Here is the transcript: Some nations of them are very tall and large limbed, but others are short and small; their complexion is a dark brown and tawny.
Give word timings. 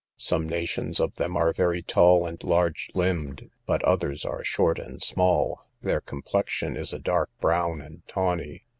Some 0.17 0.49
nations 0.49 0.99
of 0.99 1.13
them 1.17 1.37
are 1.37 1.53
very 1.53 1.83
tall 1.83 2.25
and 2.25 2.43
large 2.43 2.89
limbed, 2.95 3.51
but 3.67 3.83
others 3.83 4.25
are 4.25 4.43
short 4.43 4.79
and 4.79 4.99
small; 4.99 5.67
their 5.83 6.01
complexion 6.01 6.75
is 6.75 6.91
a 6.91 6.97
dark 6.97 7.29
brown 7.39 7.81
and 7.81 8.01
tawny. 8.07 8.65